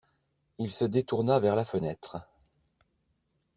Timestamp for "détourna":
0.83-1.39